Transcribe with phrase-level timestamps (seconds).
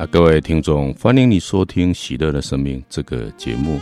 [0.00, 3.76] 啊，各位听众，欢迎你收听《喜乐的生命》这个节目。《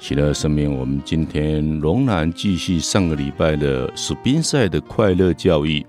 [0.00, 5.84] 喜乐的生命》，我们今天仍然继续上个礼拜的史宾塞的快乐教育。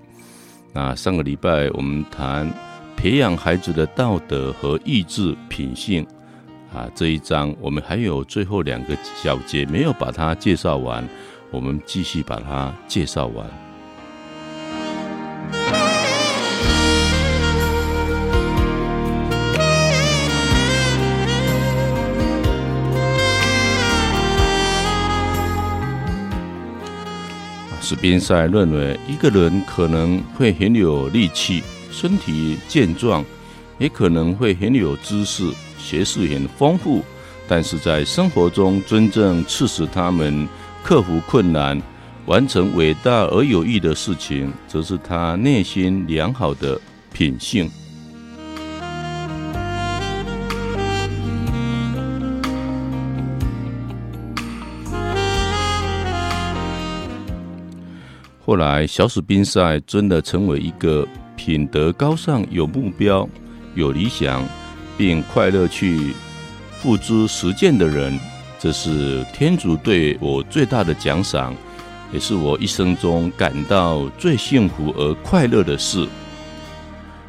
[0.74, 2.52] 那上个礼拜我们谈
[2.94, 6.06] 培养孩子的道德和意志品性
[6.74, 11.02] 啊，这一章我们还有最后两个小节没有把它介绍完，
[11.50, 13.48] 我们继续把它介绍完。
[27.90, 33.24] 史宾塞认为，一个人可能会很有力气，身体健壮，
[33.78, 37.02] 也可能会很有知识，学识很丰富，
[37.48, 40.48] 但是在生活中真正促使他们
[40.84, 41.82] 克服困难、
[42.26, 46.80] 完成伟大而有益的事情，则是他内心良好的
[47.12, 47.68] 品性。
[58.50, 61.06] 后来，小史宾塞真的成为一个
[61.36, 63.28] 品德高尚、有目标、
[63.76, 64.44] 有理想，
[64.98, 66.12] 并快乐去
[66.72, 68.18] 付诸实践的人。
[68.58, 71.54] 这是天主对我最大的奖赏，
[72.12, 76.08] 也是我一生中感到最幸福而快乐的事。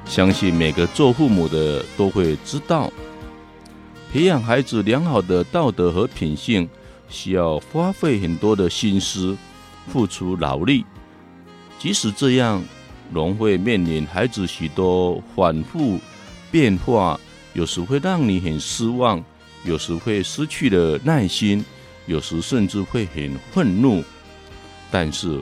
[0.06, 2.92] 相信每个做父母的都会知道，
[4.12, 6.68] 培养孩子良好的道德和品性，
[7.10, 9.38] 需要花费很多的心思，
[9.88, 10.84] 付出劳力。
[11.82, 12.64] 即使这样，
[13.12, 16.00] 仍会面临孩子许多反复
[16.52, 17.20] 变化，
[17.54, 19.20] 有时会让你很失望，
[19.66, 21.66] 有时会失去了耐心，
[22.06, 24.04] 有时甚至会很愤怒。
[24.92, 25.42] 但是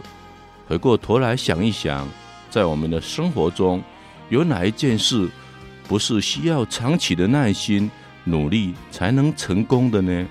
[0.65, 2.07] 回过头来想一想，
[2.49, 3.83] 在我们的生活中，
[4.29, 5.29] 有哪一件事
[5.89, 7.91] 不是需要长期的耐心、
[8.23, 10.25] 努力才能成功的呢？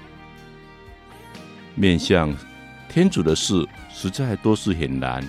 [1.74, 2.34] 面向
[2.88, 5.22] 天主的事，实在都是很难。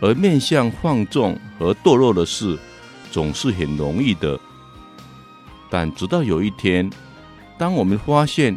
[0.00, 2.58] 而面向放纵和堕落的事，
[3.10, 4.38] 总是很容易的。
[5.70, 6.88] 但直到有一天，
[7.56, 8.56] 当我们发现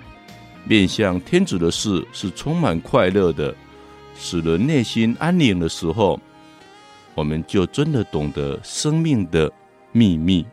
[0.66, 3.56] 面向天主的事是充满快乐的，
[4.18, 6.20] 使人内心安宁的时候，
[7.16, 9.52] 我们就真的懂得生命的
[9.92, 10.46] 秘密。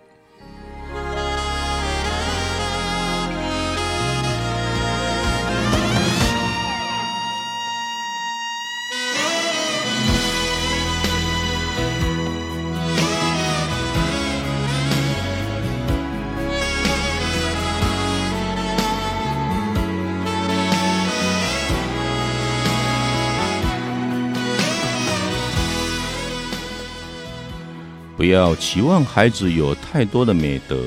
[28.25, 30.79] 不要期望孩子有太多的美德。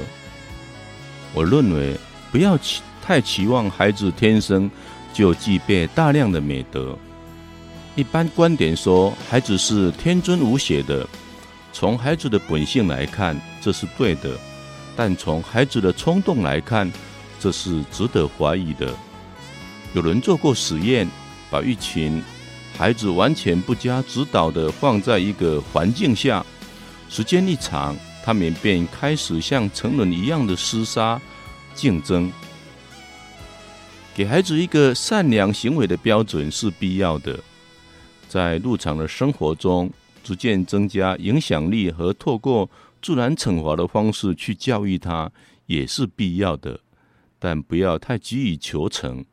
[1.35, 1.95] 我认为，
[2.31, 4.67] 不要期太期望孩子天生
[5.13, 6.97] 就具备大量的美德。
[7.95, 11.07] 一般观点说，孩子是天真无邪的。
[11.71, 14.31] 从孩子的本性来看，这是对的；
[14.95, 16.91] 但从孩子的冲动来看，
[17.39, 18.91] 这是值得怀疑的。
[19.93, 21.07] 有人做过实验，
[21.51, 22.19] 把一群
[22.75, 26.43] 孩子完全不加指导的放在一个环境下。
[27.09, 31.19] 时间一长，他们便开始像成人一样的厮杀、
[31.73, 32.31] 竞争。
[34.13, 37.39] 给孩子一个善良行为的标准是必要的，
[38.27, 39.89] 在日常的生活中
[40.23, 42.69] 逐渐增加影响力和透过
[43.01, 45.31] 自然惩罚的方式去教育他
[45.67, 46.79] 也是必要的，
[47.39, 49.23] 但不要太急于求成。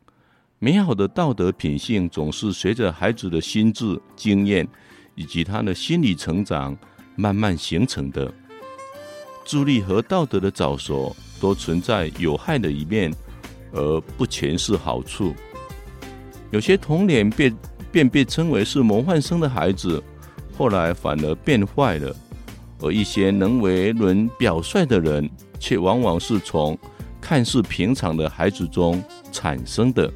[0.59, 4.67] 美好的道德品性总是随着孩子的心智、经验
[5.15, 6.77] 以及他的心理成长。
[7.17, 8.33] 慢慢形成的
[9.45, 13.15] 智力和道德的早熟都存在有害的一面，
[13.73, 15.35] 而不全是好处。
[16.51, 17.57] 有些童年便
[17.93, 20.03] 便被称为是模范生的孩子，
[20.57, 22.15] 后来反而变坏了；
[22.81, 25.29] 而一些能为人表率的人，
[25.59, 26.79] 却往往是从
[27.21, 30.11] 看似平常的孩子中产生的。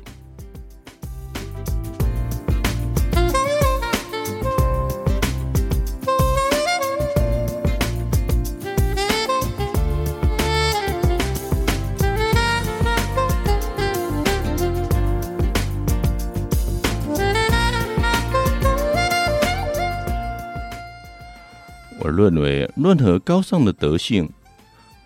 [22.19, 24.29] 认为任何高尚的德性，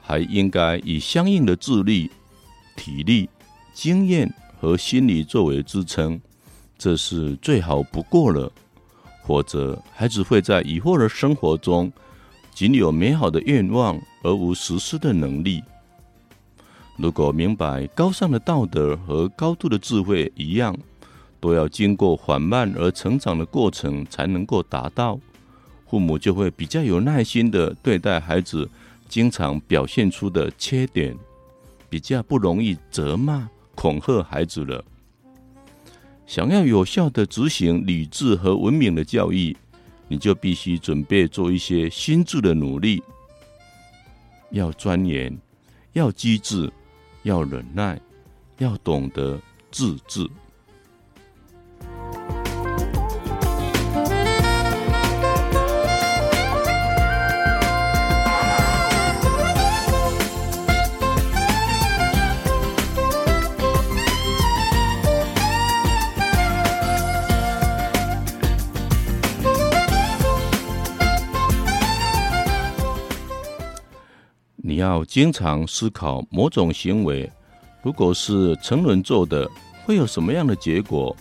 [0.01, 2.11] 还应该以相应的智力、
[2.75, 3.29] 体力、
[3.75, 6.19] 经验和心理作为支撑，
[6.79, 8.51] 这是最好不过了。
[9.27, 11.93] 否则，孩子会在以后的生活中，
[12.55, 15.63] 仅有美好的愿望而无实施的能力。
[16.97, 20.75] 如果明白高尚的道德和高度的智慧一样，
[21.41, 25.21] 都要经过缓慢而成长的过程才能够达到，
[25.93, 28.67] 父母就会比较有耐心的对待孩子
[29.11, 31.15] 经常表现出的缺点，
[31.91, 34.83] 比较不容易责骂、恐吓孩子了。
[36.27, 39.55] 想要有效的执行理智和文明的教育，
[40.09, 43.03] 你就必须准备做一些心智的努力，
[44.49, 45.39] 要钻研，
[45.93, 46.73] 要机智。
[47.25, 48.01] 要忍耐，
[48.57, 49.39] 要懂得
[49.71, 50.27] 自制。
[74.83, 77.31] 要经常思考某种行为，
[77.83, 79.49] 如果是成人做的，
[79.85, 81.17] 会有什么样的结果？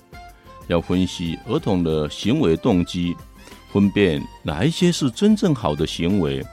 [0.67, 3.15] 要分析儿童的行为动机，
[3.71, 6.43] 分辨哪一些是真正好的行为，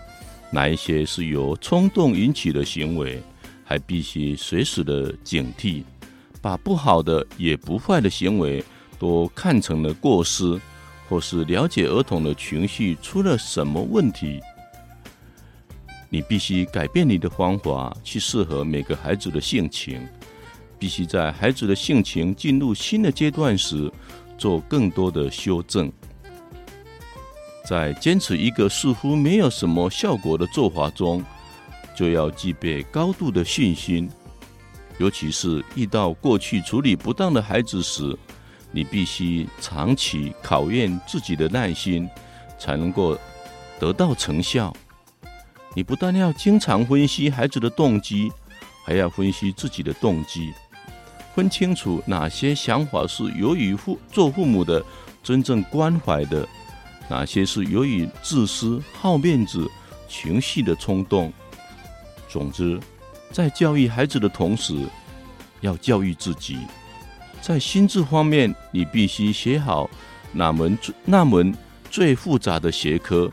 [0.51, 3.23] 哪一些是由冲动引起的行为，
[3.65, 5.85] 还必须随时的警惕，
[6.43, 8.63] 把不好的也不坏的行为
[8.99, 10.61] 都看成了过失，
[11.09, 14.41] 或是了解儿童的情绪出了什么问题。
[16.11, 20.07] 你必须改变你的方法，去适合每个孩子的性情。
[20.79, 23.93] 必须在孩子的性情进入新的阶段时，
[24.39, 25.93] 做更多的修正。
[27.67, 31.23] 在坚持一个似乎没有什么效果的做法中，
[31.95, 34.09] 就要具备高度的信心。
[34.99, 38.17] 尤其是遇到过去处理不当的孩子时，
[38.73, 42.09] 你必须长期考验自己的耐心，
[42.59, 43.19] 才能够
[43.79, 44.75] 得到成效。
[45.79, 48.33] 你不但要经常分析孩子的动机，
[48.85, 50.53] 还要分析自己的动机，
[51.37, 54.85] 分清楚哪些想法是由于父做父母的
[55.23, 56.45] 真正关怀的，
[57.09, 59.71] 哪些是由于自私、好面子、
[60.09, 61.33] 情绪的冲动。
[62.29, 62.81] 总之，
[63.31, 64.75] 在教育孩子的同时，
[65.61, 66.59] 要教育自己。
[67.41, 69.89] 在心智方面，你必须学好
[70.33, 71.55] 哪门最那门
[71.89, 73.31] 最复杂的学科，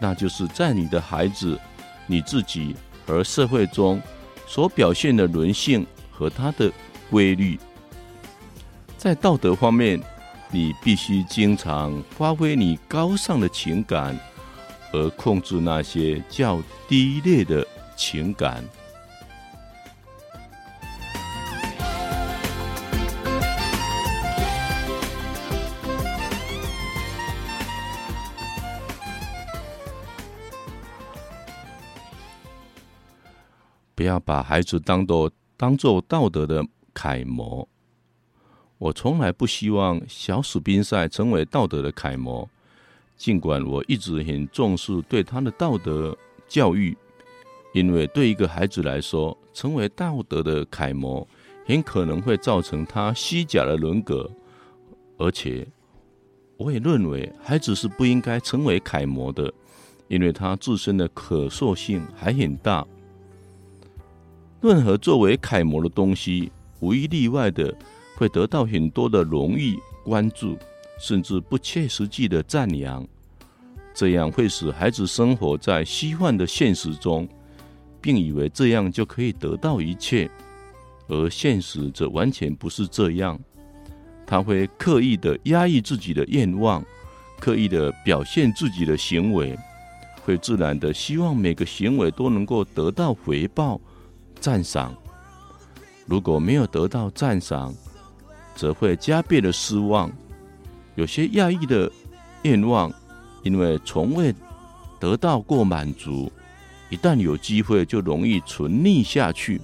[0.00, 1.60] 那就是在你的孩子。
[2.06, 2.74] 你自己
[3.06, 4.00] 和社会中
[4.46, 6.70] 所表现的人性和它的
[7.10, 7.58] 规律，
[8.96, 10.00] 在道德方面，
[10.50, 14.18] 你必须经常发挥你高尚的情感，
[14.92, 17.66] 而控制那些较低劣的
[17.96, 18.64] 情感。
[34.04, 37.68] 要把孩子当做当做道德的楷模。
[38.78, 42.48] 我从来不希望小史宾赛成为道德的楷模，
[43.16, 46.16] 尽管我一直很重视对他的道德
[46.46, 46.96] 教育，
[47.72, 51.26] 因为对一个孩子来说，成为道德的楷模
[51.64, 54.30] 很可能会造成他虚假的人格，
[55.16, 55.66] 而且
[56.56, 59.50] 我也认为孩子是不应该成为楷模的，
[60.08, 62.86] 因为他自身的可塑性还很大。
[64.64, 67.76] 任何作为楷模的东西，无一例外的
[68.16, 70.56] 会得到很多的荣誉、关注，
[70.98, 73.06] 甚至不切实际的赞扬。
[73.92, 77.28] 这样会使孩子生活在虚幻的现实中，
[78.00, 80.30] 并以为这样就可以得到一切，
[81.08, 83.38] 而现实则完全不是这样。
[84.26, 86.82] 他会刻意的压抑自己的愿望，
[87.38, 89.54] 刻意的表现自己的行为，
[90.22, 93.78] 会自然的希望每个行为都能够得到回报。
[94.44, 94.94] 赞赏，
[96.04, 97.72] 如果没有得到赞赏，
[98.54, 100.12] 则会加倍的失望。
[100.96, 101.90] 有些压抑的
[102.42, 102.92] 愿望，
[103.42, 104.34] 因为从未
[105.00, 106.30] 得到过满足，
[106.90, 109.58] 一旦有机会就容易存匿下去。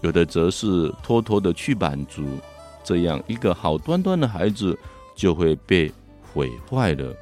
[0.00, 2.38] 有的则是偷偷的去满足，
[2.82, 4.74] 这样一个好端端的孩子
[5.14, 5.92] 就会被
[6.32, 7.14] 毁坏了。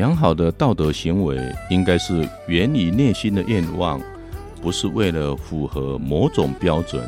[0.00, 1.38] 良好的道德行为
[1.68, 4.00] 应该是源于内心的愿望，
[4.62, 7.06] 不是为了符合某种标准，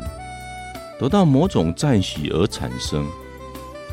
[0.99, 3.03] 得到某种赞许而产生。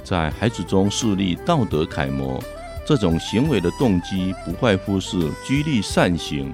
[0.04, 2.38] 在孩子中树立道德楷模，
[2.85, 5.16] 这种行为的动机不外乎是
[5.47, 6.52] 激励善行，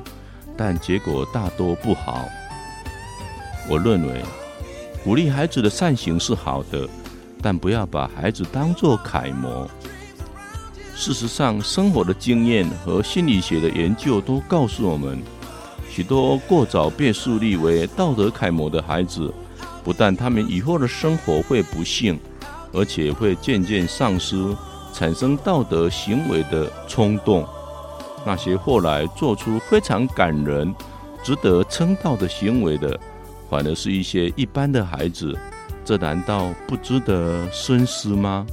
[0.56, 2.28] 但结果大多不好。
[3.68, 4.22] 我认为，
[5.02, 6.88] 鼓励孩子的善行是好的，
[7.42, 9.68] 但不要把孩子当作楷模。
[10.98, 15.22] 事实上，生活的经验和心理学的研究都告诉我们，
[15.90, 19.32] 许多过早被树立为道德楷模的孩子，
[19.84, 22.18] 不但他们以后的生活会不幸，
[22.72, 24.56] 而且会渐渐丧失
[24.94, 27.46] 产生道德行为的冲动。
[28.24, 30.74] 那些后来做出非常感人、
[31.22, 32.98] 值得称道的行为的，
[33.50, 35.36] 反而是一些一般的孩子，
[35.84, 38.46] 这难道不值得深思吗？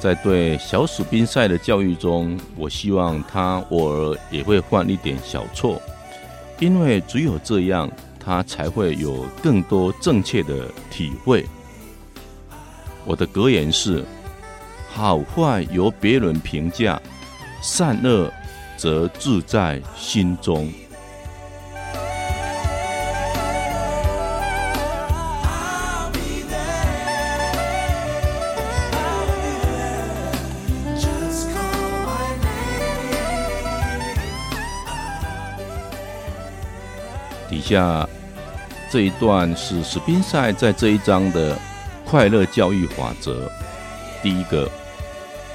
[0.00, 5.80] 在对小史宾赛的教育中，我希望他偶尔也会犯一点小错，
[6.58, 7.88] 因为只有这样。
[8.22, 11.44] 他才会有更多正确的体会。
[13.06, 14.04] 我的格言是：
[14.90, 17.00] 好坏由别人评价，
[17.62, 18.30] 善恶
[18.76, 20.70] 则自在心中。
[37.70, 38.04] 下
[38.90, 41.56] 这一段是史宾赛在这一章的
[42.04, 43.48] 快乐教育法则。
[44.20, 44.68] 第一个，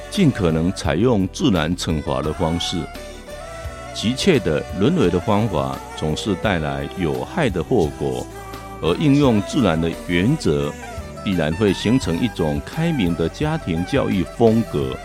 [0.10, 2.78] 尽可能采用自然惩罚的方式。
[3.94, 8.26] 急切的人为的方法总是带来有害的后果，
[8.82, 10.72] 而应用自然的原则，
[11.22, 14.96] 必然会形成一种开明的家庭教育风格。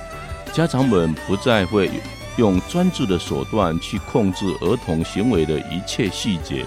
[0.53, 1.91] 家长们不再会
[2.37, 6.65] 用专制的手段去控制儿童行为的一切细节。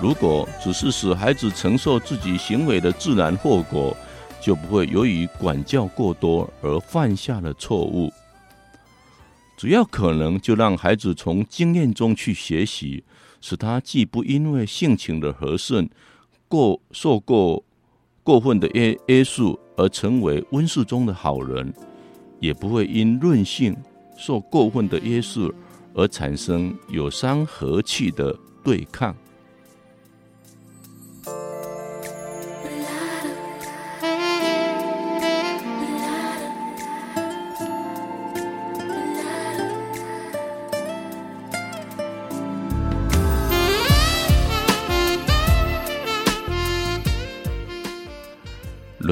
[0.00, 3.96] 如果只是使孩子承受自己行为的自然后果，
[4.42, 8.12] 就不会由于管教过多而犯下了错误。
[9.56, 13.02] 只要可能，就让孩子从经验中去学习，
[13.40, 15.88] 使他既不因为性情的和顺
[16.46, 17.64] 过受过
[18.22, 21.72] 过分的约约束而成为温室中的好人，
[22.38, 23.74] 也不会因任性
[24.18, 25.52] 受过分的约束
[25.94, 29.16] 而产生有伤和气的对抗。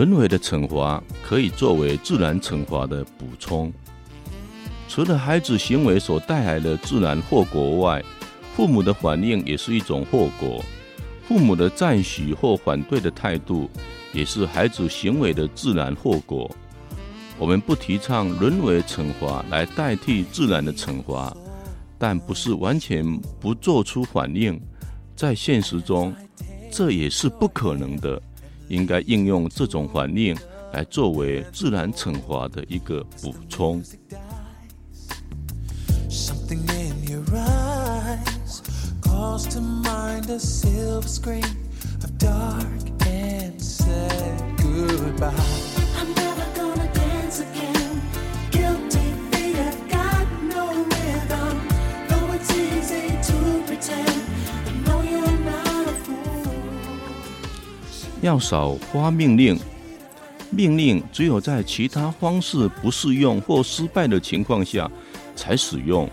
[0.04, 3.72] 人为的惩罚可以作为自然惩罚的补充。
[4.86, 8.04] 除了孩子行为所带来的自然后果外，
[8.54, 10.62] 父母的反应也是一种后果。
[11.26, 13.70] 父母的赞许或反对的态度，
[14.12, 16.54] 也是孩子行为的自然后果。
[17.38, 21.34] 我们不提倡人为惩罚来代替自然的惩罚，
[21.98, 24.60] 但不是完全不做出反应。
[25.16, 26.14] 在现实中，
[26.70, 28.20] 这也是不可能的。
[28.68, 30.36] 应该应用这种反应
[30.72, 33.82] 来作为自然惩罚的一个补充。
[58.24, 59.54] 要少发命令，
[60.48, 64.90] 命令只有在其他方式不适用或失败的情况下
[65.36, 66.08] 才使用。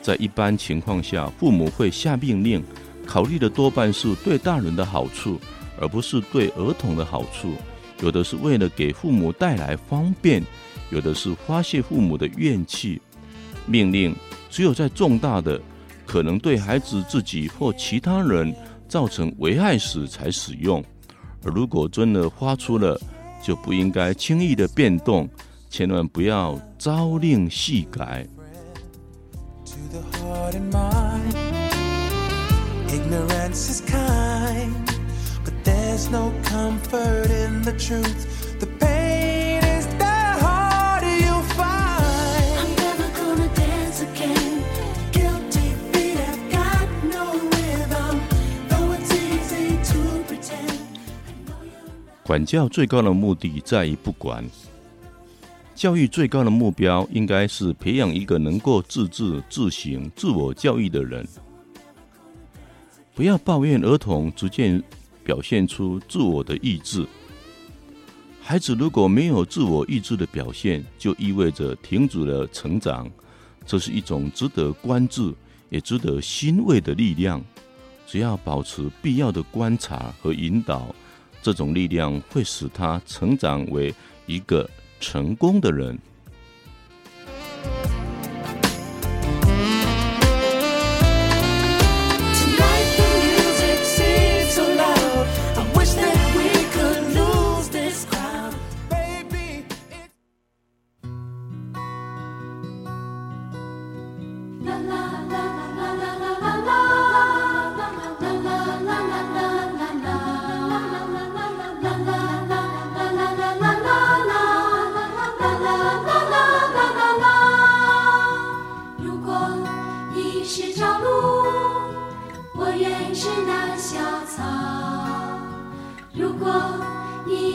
[0.00, 2.64] 在一般情况下，父母会下命令，
[3.06, 5.38] 考虑的多半是对大人的好处，
[5.78, 7.52] 而不是对儿童的好处。
[8.00, 10.42] 有的是为了给父母带来方便，
[10.88, 12.98] 有的是发泄父母的怨气。
[13.66, 14.16] 命令
[14.48, 15.60] 只有在重大的
[16.06, 18.50] 可能对孩子自己或其他人
[18.88, 20.82] 造成危害时才使用。
[21.42, 23.00] 如果真的发出了，
[23.42, 25.28] 就不应该轻易的变动，
[25.70, 28.26] 千万不要朝令夕改。
[52.30, 54.48] 管教最高的目的在于不管，
[55.74, 61.26] 教育最高的目标应该是培养一个能够自治、自省、自我教育的人。
[63.16, 64.80] 不要抱怨儿童逐渐
[65.24, 67.04] 表现出自我的意志。
[68.40, 73.10] 孩子如果没有自我意志的表现，就意味着停止了成长。
[73.66, 75.34] 这是一种值得关注，
[75.68, 77.44] 也值得欣慰的力量。
[78.06, 80.94] 只要保持必要的观察和引导，
[81.42, 83.94] 这种力量会使他成长为
[84.26, 84.68] 一个
[85.00, 85.98] 成功的人。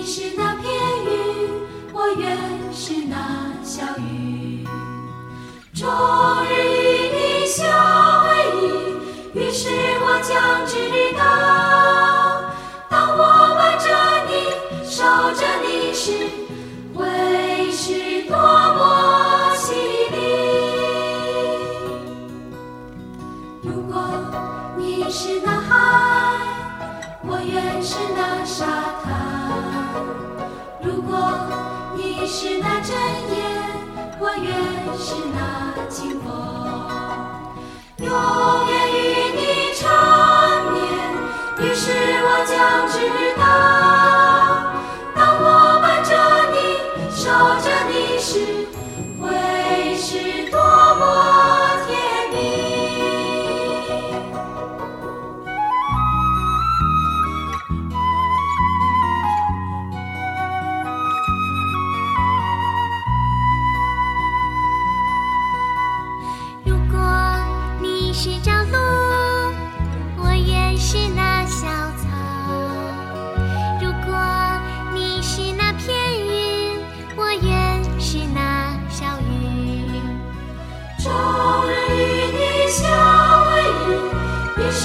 [0.05, 0.71] 是那片
[1.03, 1.49] 云
[1.91, 2.37] 我愿
[2.71, 4.63] 是那小雨。
[5.73, 5.89] 终
[6.47, 7.67] 日与你相
[8.23, 9.67] 偎依于是
[10.01, 10.77] 我将知
[11.17, 11.44] 道。
[36.05, 36.27] 拥抱
[37.97, 38.07] 永
[38.69, 38.95] 远与
[39.35, 39.39] 你
[39.73, 39.81] 缠
[40.71, 40.77] 绵
[41.59, 41.83] 于是
[42.23, 42.95] 我将知
[43.39, 43.41] 道
[45.15, 45.45] 当我
[45.81, 46.11] 伴着
[46.51, 46.55] 你
[47.09, 47.23] 守
[47.63, 48.67] 着你时
[49.19, 51.34] 会是多么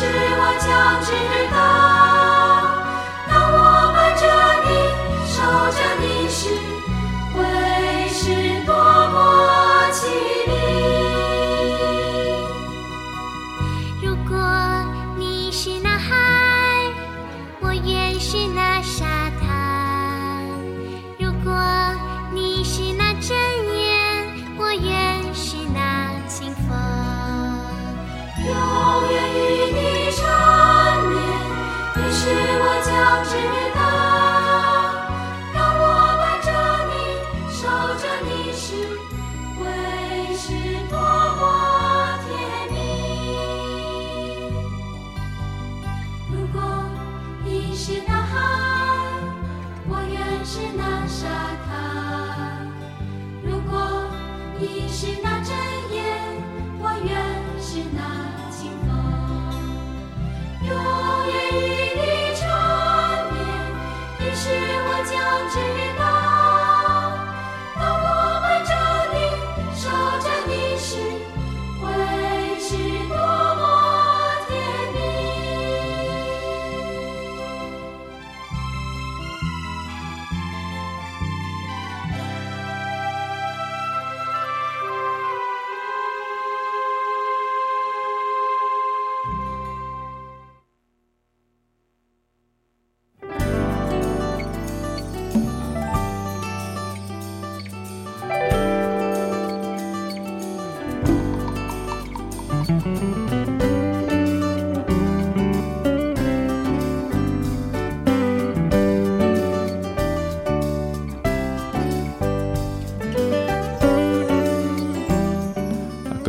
[0.00, 1.12] 是我将知
[1.52, 1.79] 道。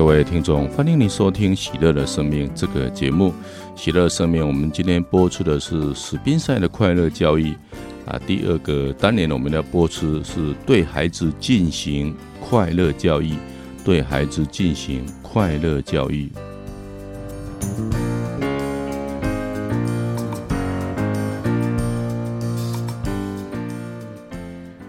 [0.02, 3.30] 各位听众，欢迎你收听《喜乐的生命》这个节目。
[3.80, 7.54] 《喜乐生命》，我们今天播出的是史宾赛的快乐教育
[8.08, 8.20] 啊。
[8.26, 13.36] 第二个单元，我们要播出是对孩子进行快乐教育，
[13.86, 16.32] 对孩子进行快乐教育。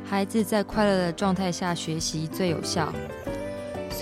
[0.06, 2.90] 孩子在快乐的状态下学习最有效。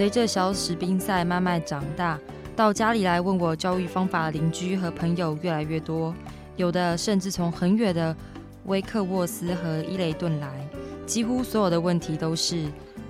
[0.00, 2.18] 随着小史宾赛慢慢长大，
[2.56, 6.14] 到家里来问我教育方法的邻居和朋友越来越多，
[6.56, 8.16] 有的甚至从很远的
[8.64, 10.66] 威克沃斯和伊雷顿来，
[11.04, 12.64] 几乎所有的问题都是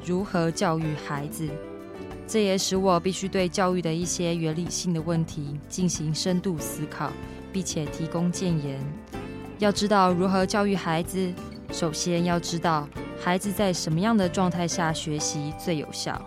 [0.04, 1.48] 如何教育孩子。
[2.26, 7.12] 这也使我必须对教育的一些原理性的问题进行深度思考，
[7.52, 8.80] 并且提供建言。
[9.60, 11.32] 要知道如何教育孩子，
[11.70, 12.88] 首先要知道
[13.20, 16.20] 孩子在什么样的状态下学习最有效。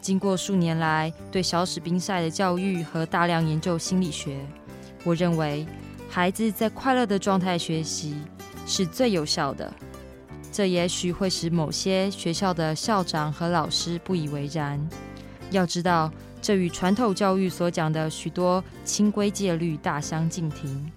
[0.00, 4.38] 经过数年来对小史宾赛的教育和大量研究心理学，
[5.04, 5.66] 我认为
[6.08, 8.16] 孩子在快乐的状态学习
[8.66, 9.72] 是最有效的。
[10.52, 14.80] 这也许会使某些学校的校长和老师不以为然。
[15.50, 16.10] 要知道，
[16.42, 20.90] 这与传统教育所讲的许多清规戒律大相径庭。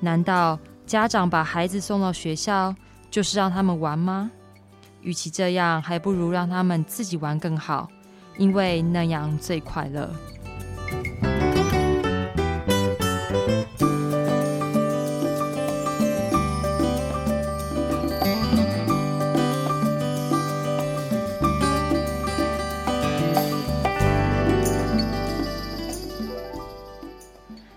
[0.00, 2.74] 难道家长把孩子送到学校
[3.10, 4.30] 就是让他们玩吗？
[5.02, 7.88] 与其这样，还不如让他们自己玩更好。
[8.36, 10.10] 因为那样最快乐。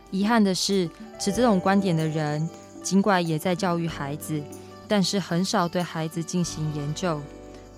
[0.09, 0.89] 遗憾的是，
[1.19, 2.49] 持这种观点的人，
[2.83, 4.41] 尽管也在教育孩子，
[4.87, 7.21] 但是很少对孩子进行研究。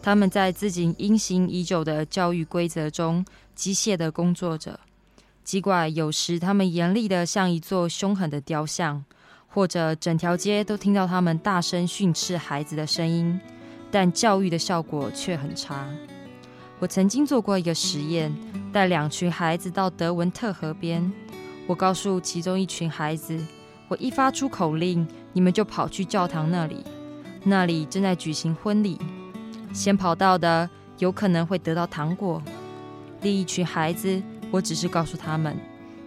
[0.02, 4.80] 他们在自己因行已久的教育规则中机械地工作着，
[5.44, 9.04] 尽管有时他们严厉得像一座凶狠的雕像，
[9.48, 13.40] 或者整条街都听到他们大声训斥孩子的声音，
[13.92, 15.86] 但教育的效果却很差。
[16.80, 18.34] 我曾经做过一个实验，
[18.72, 21.12] 带两群孩子到德文特河边，
[21.68, 23.38] 我告诉其中一群孩子，
[23.90, 26.86] 我一发出口令，你们就跑去教堂那里，
[27.44, 28.98] 那里正在举行婚礼。
[29.72, 32.42] 先跑到的有可能会得到糖果。
[33.22, 35.58] 另一群孩子，我只是告诉他们：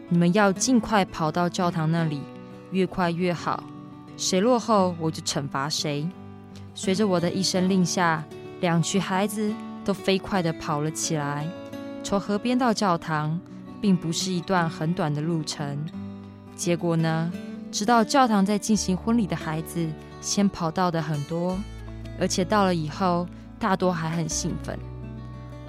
[0.09, 2.21] 你们要尽快跑到教堂那里，
[2.71, 3.63] 越快越好。
[4.17, 6.09] 谁落后，我就惩罚谁。
[6.75, 8.25] 随着我的一声令下，
[8.61, 9.53] 两群孩子
[9.85, 11.47] 都飞快地跑了起来。
[12.03, 13.39] 从河边到教堂，
[13.81, 15.79] 并不是一段很短的路程。
[16.57, 17.31] 结果呢？
[17.71, 19.89] 知道教堂在进行婚礼的孩子，
[20.21, 21.59] 先跑到的很多，
[22.21, 23.27] 而且到了以后。
[23.63, 24.77] 大多还很兴奋，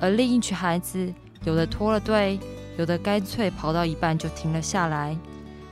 [0.01, 2.39] 而另一群孩子，有的脱了队，
[2.75, 5.15] 有的干脆跑到一半就停了下来。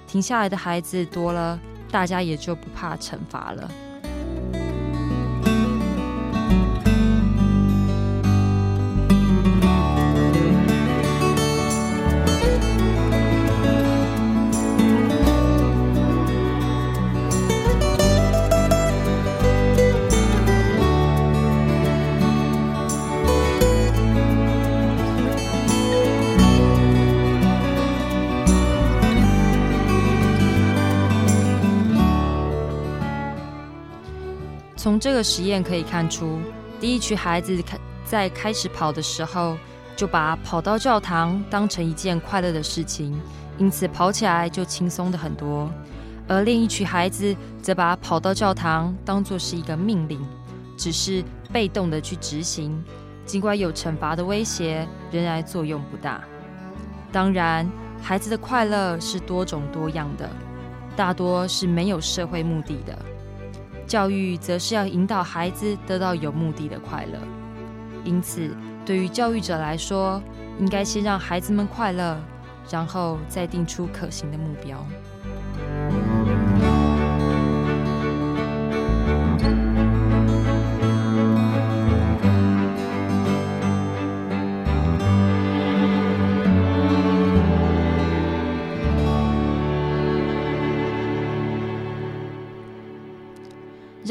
[0.06, 3.72] 停下来的孩子多了，大家也就不怕惩罚了。
[35.02, 36.40] 这个实验可以看出，
[36.80, 39.58] 第一群孩子开在开始跑的时候，
[39.96, 43.20] 就把跑到教堂当成一件快乐的事情，
[43.58, 45.68] 因此跑起来就轻松的很多；
[46.28, 50.24] 而另一群孩子则把跑到教堂当作是一个命令，
[50.78, 52.80] 只是被动的去执行，
[53.26, 56.22] 尽管有惩罚的威胁，仍然作用不大。
[57.12, 57.68] 当然，
[58.04, 60.30] 孩子的快乐是多种多样的，
[60.96, 62.96] 大多是没有社会目的的。
[63.92, 67.20] 教育则是要引导孩子得到有目的的快乐，
[68.06, 70.24] 因此，对于教育者来说，
[70.60, 72.18] 应该先让孩子们快乐，
[72.70, 74.82] 然后再定出可行的目标。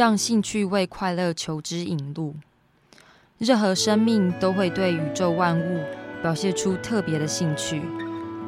[0.01, 2.35] 让兴趣为快乐求之引路。
[3.37, 5.85] 任何生命都会对宇宙万物
[6.23, 7.83] 表现出特别的兴趣。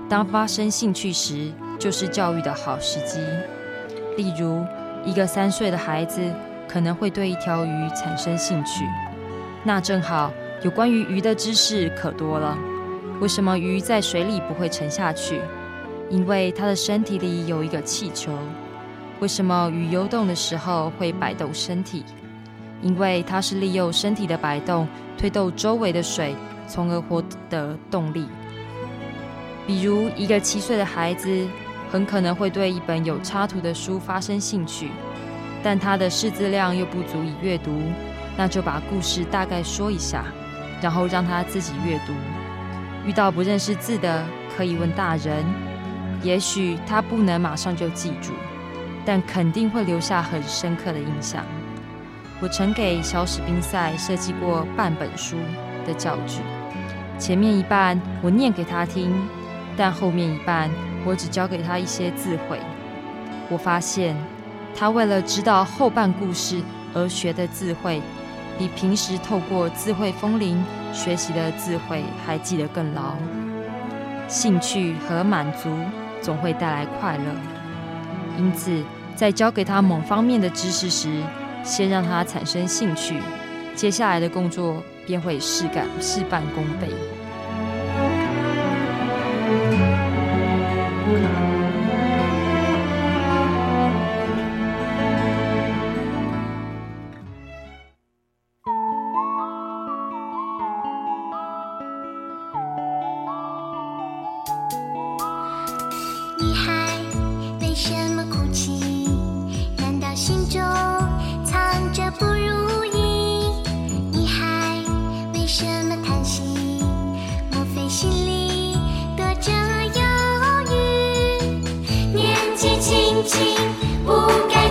[0.09, 3.19] 当发生兴趣时，就是教育的好时机。
[4.17, 4.65] 例如，
[5.05, 6.23] 一个三岁的孩子
[6.67, 8.87] 可能会对一条鱼产生兴趣，
[9.63, 12.57] 那正好有关于鱼的知识可多了。
[13.21, 15.39] 为什么鱼在水里不会沉下去？
[16.09, 18.33] 因为它的身体里有一个气球。
[19.23, 22.05] 为什么鱼游动的时候会摆动身体？
[22.83, 26.35] 因为它是利用身体的摆动推动周围的水，
[26.67, 28.27] 从而获得动力。
[29.65, 31.47] 比如，一个七岁的孩子
[31.89, 34.91] 很可能会对一本有插图的书发生兴趣，
[35.63, 37.71] 但他的识字量又不足以阅读，
[38.37, 40.25] 那就把故事大概说一下，
[40.81, 42.13] 然后让他自己阅读。
[43.07, 45.45] 遇到不认识字的，可以问大人，
[46.25, 48.33] 也许他不能马上就记住，
[49.05, 51.45] 但肯定会留下很深刻的印象。
[52.41, 55.37] 我曾给小史宾赛设计过半本书
[55.87, 56.41] 的教具，
[57.19, 59.13] 前面一半我念给他听，
[59.77, 60.69] 但后面一半
[61.05, 62.59] 我只教给他一些字汇。
[63.49, 64.17] 我发现，
[64.75, 66.61] 他为了知道后半故事
[66.95, 68.03] 而学的字汇，
[68.59, 73.15] 比平时透过字汇风铃学习的字汇还记得更牢。
[74.27, 75.69] 兴趣和满足
[76.21, 77.25] 总会带来快乐，
[78.39, 78.83] 因此
[79.15, 81.09] 在教给他某方面的知识时，
[81.65, 83.15] 先让他产生兴趣，
[83.75, 86.89] 接下来的工作便会事干事半功倍。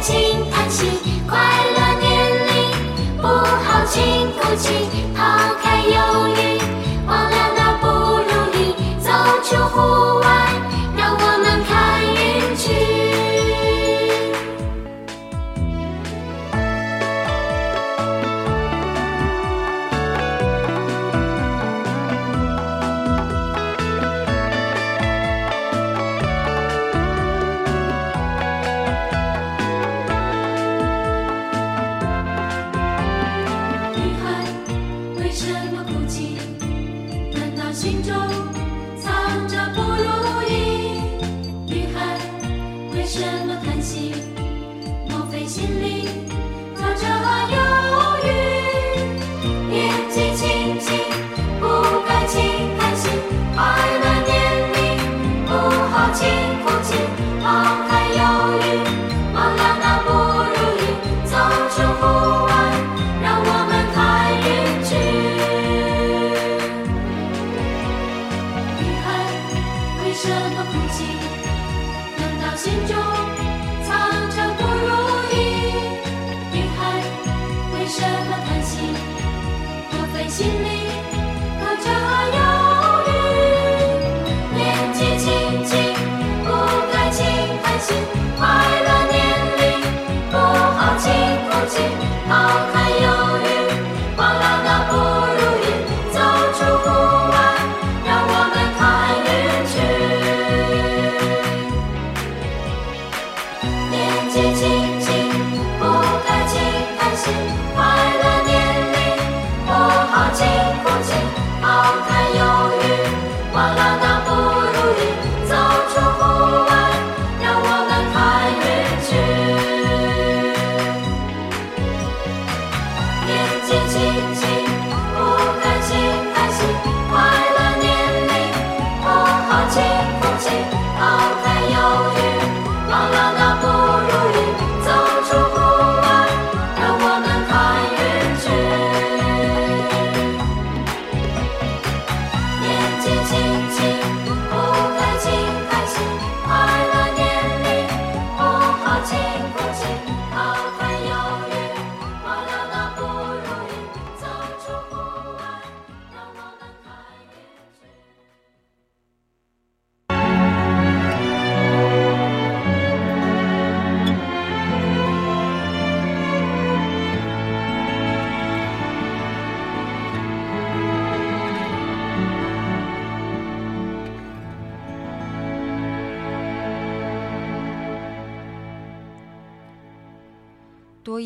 [0.02, 0.88] 轻叹息
[1.30, 2.10] 快乐年
[2.48, 4.74] 龄不好请哭起
[5.16, 5.24] 抛
[5.62, 6.71] 开忧郁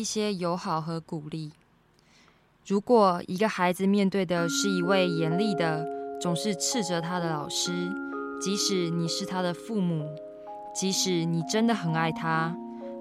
[0.06, 1.50] 些友好和鼓励。
[2.66, 5.84] 如果一个孩子面对的是一位严厉的、
[6.20, 7.72] 总是斥责他的老师，
[8.40, 10.08] 即使你是他的父母，
[10.74, 12.56] 即使你真的很爱他，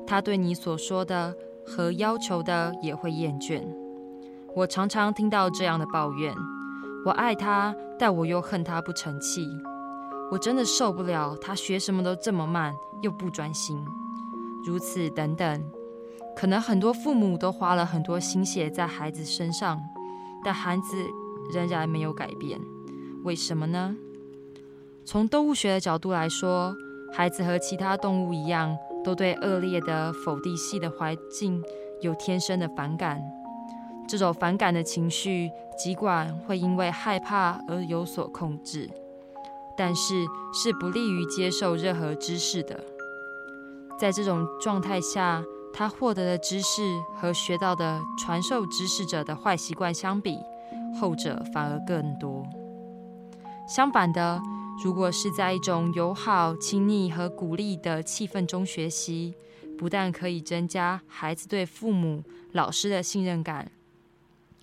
[0.05, 3.63] 他对你所说的和要求的也会厌倦。
[4.53, 6.33] 我常常听到这样的抱怨：
[7.05, 9.47] 我爱他，但我又恨他不成器。
[10.31, 13.77] 我真的受不了他学什么都这么慢，又不专心，
[14.65, 15.63] 如此等等。
[16.35, 19.81] 可能很多父母都花了很多心血在孩子身上，
[20.43, 20.97] 但孩子
[21.53, 22.59] 仍然没有改变。
[23.23, 23.95] 为什么呢？
[25.05, 26.75] 从动物学的角度来说，
[27.13, 31.63] 孩子和其他动物一样，都对恶劣的否定系的环境
[32.01, 33.23] 有天生的反感。
[34.07, 38.89] 这种反感的情绪，尽管会因为害怕而有所控制，
[39.77, 42.79] 但是是不利于接受任何知识的。
[43.97, 45.43] 在这种状态下，
[45.77, 46.81] 他获得的知识
[47.13, 50.39] 和学到的传授知识者的坏习惯相比，
[50.97, 52.47] 后者反而更多。
[53.67, 54.41] 相反的，
[54.81, 59.35] 如果是在一种友好、亲昵和鼓励的气氛中学习，
[59.77, 63.69] 不但可以增加孩子对父母、老师的信任感，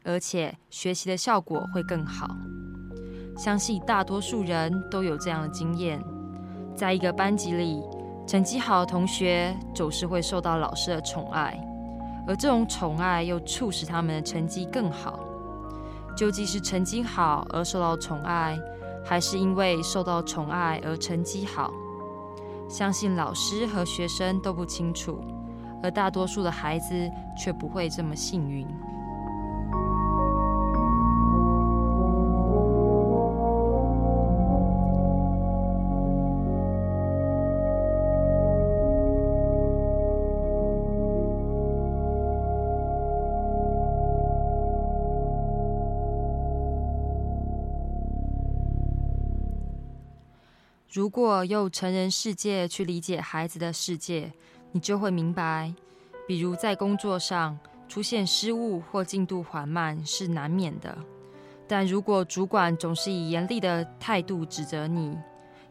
[0.05, 2.35] 而且学习的效果会更好。
[3.37, 6.03] 相信大多数人都有这样的经验：
[6.75, 7.83] 在一个班级里，
[8.27, 11.59] 成绩好的同学总是会受到老师的宠爱，
[12.27, 15.21] 而这种宠爱又促使他们的成绩更好。
[16.17, 18.59] 究竟是成绩好而受到宠爱，
[19.05, 21.73] 还是因为受到宠爱而成绩好，
[22.69, 25.21] 相信老师和学生都不清楚，
[25.83, 28.67] 而大多数的孩子却不会这么幸运。
[50.93, 54.31] 如果用成人世界去理解孩子的世界，
[54.73, 55.75] 你就会明白，
[56.29, 60.95] 比如在工作上出现失误或进度缓慢是难免的。
[61.67, 65.17] 但如果主管总是以严厉的态度指责你，“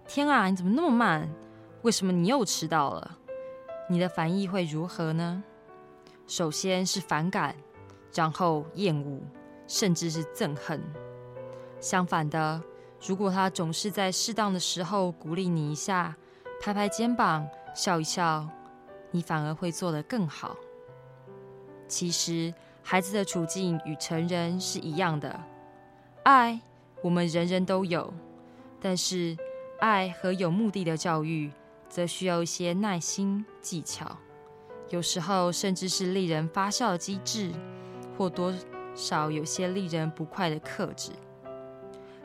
[0.09, 1.29] 天啊，你怎么那么慢？
[1.83, 3.19] 为什么你又迟到了？”
[3.87, 5.43] 你的反应会如何呢？
[6.25, 7.55] 首先是反感，
[8.11, 9.21] 然后厌恶，
[9.67, 10.81] 甚至是憎恨。
[11.79, 12.59] 相反的。
[13.05, 16.15] 如果他总是在适当的时候鼓励你一下，
[16.61, 18.47] 拍拍肩膀，笑一笑，
[19.09, 20.55] 你反而会做得更好。
[21.87, 25.43] 其实，孩子的处境与成人是一样的，
[26.23, 26.61] 爱
[27.01, 28.13] 我们人人都有，
[28.79, 29.35] 但是
[29.79, 31.51] 爱和有目的的教育，
[31.89, 34.15] 则需要一些耐心技巧，
[34.89, 37.51] 有时候甚至是令人发笑的机智，
[38.15, 38.53] 或多
[38.93, 41.11] 少有些令人不快的克制。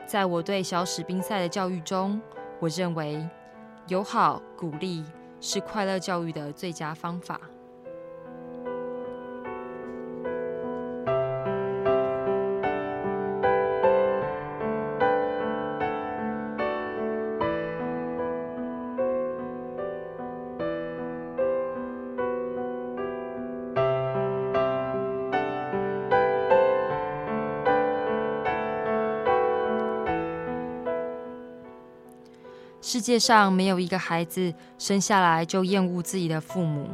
[0.07, 2.19] 在我对小史宾赛的教育中，
[2.61, 3.27] 我认为
[3.89, 5.03] 友好鼓励
[5.41, 7.41] 是快乐教育的最佳方法。
[33.07, 36.89] 世界上没有一个孩子生下来就厌恶自己的父母，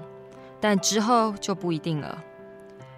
[0.62, 2.24] 但之后就不一定了。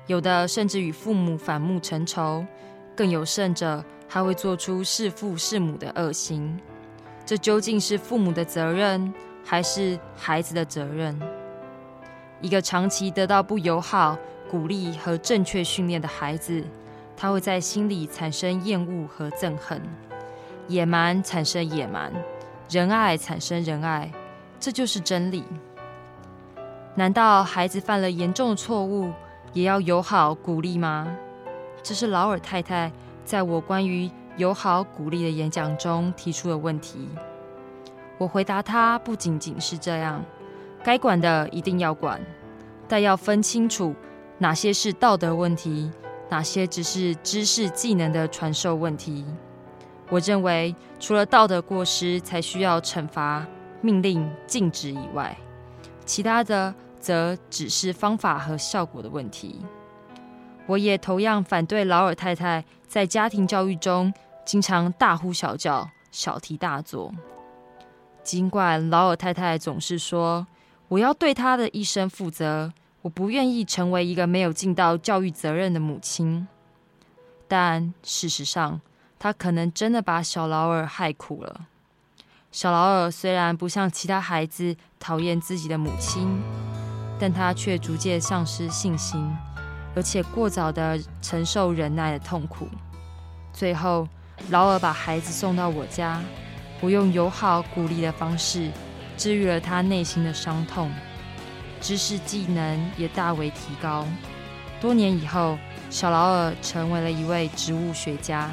[0.05, 2.45] 有的甚至与父母反目成仇，
[2.93, 6.59] 更有甚者还会做出弑父弑母的恶行。
[7.25, 9.13] 这究竟是父母的责任，
[9.45, 11.17] 还是孩子的责任？
[12.41, 14.19] 一个长期得到不友好
[14.51, 16.61] 鼓励和正确训练的孩子，
[17.15, 19.81] 他会在心里产生厌恶和憎恨，
[20.67, 22.11] 野蛮产生野蛮。
[22.67, 24.11] 仁爱产生仁爱，
[24.59, 25.43] 这就是真理。
[26.95, 29.11] 难道孩子犯了严重的错误，
[29.53, 31.07] 也要友好鼓励吗？
[31.83, 32.91] 这是劳尔太太
[33.23, 37.07] 在我关于友好鼓励的演讲中提出的问题。
[38.17, 40.23] 我回答他，不仅仅是这样，
[40.83, 42.19] 该管的一定要管，
[42.87, 43.93] 但要分清楚
[44.39, 45.91] 哪些是道德问题，
[46.29, 49.23] 哪些只是知识技能的传授问题。
[50.09, 53.45] 我认为，除了道德过失才需要惩罚、
[53.81, 55.35] 命令、禁止以外，
[56.05, 59.59] 其他的则只是方法和效果的问题。
[60.67, 64.11] 我也同样反对劳尔太太在家庭教育中
[64.43, 67.13] 经常大呼小叫、小题大做。
[68.23, 70.47] 尽管劳尔太太总是说
[70.87, 72.73] 我要对她的一生负责，
[73.03, 76.47] 我不愿意成为一个没有尽到教育责任的母亲，
[77.47, 78.81] 但事实上，
[79.25, 81.61] 他可能真的把小劳尔害苦了。
[82.51, 86.39] 小劳尔虽然不像其他孩子讨厌自己的母亲，
[87.19, 89.35] 但他却逐渐丧失信心，
[89.95, 92.67] 而且过早地承受忍耐的痛苦。
[93.51, 94.07] 最后，
[94.51, 96.21] 劳尔把孩子送到我家，
[96.79, 98.69] 我用友好鼓励的方式
[99.17, 100.91] 治愈了他内心的伤痛。
[101.81, 104.05] 知识技能也大为提高。
[104.79, 105.57] 多年以后，
[105.89, 108.51] 小劳尔成为了一位植物学家。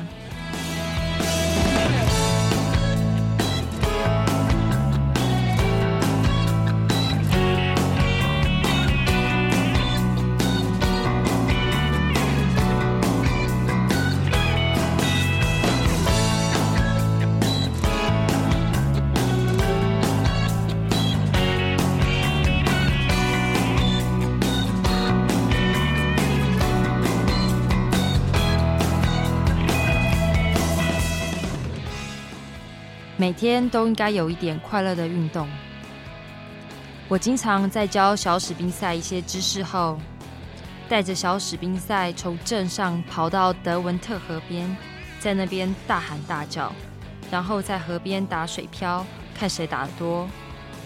[33.22, 35.48] 每天都应该有一点快乐的运动。
[37.06, 39.96] 我经常在教小史宾塞一些知识后，
[40.88, 44.76] 带着小史宾塞从镇上跑到德文特河边，
[45.20, 46.72] 在那边大喊大叫，
[47.30, 49.06] 然后在河边打水漂，
[49.38, 50.28] 看谁打得多，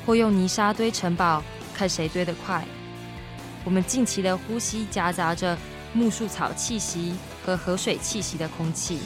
[0.04, 1.42] 或用泥沙堆城堡，
[1.74, 2.62] 看谁堆得快。
[3.64, 5.56] 我们尽情的呼吸夹杂着
[5.94, 7.16] 木树草气息
[7.46, 8.98] 和河水气息的空气。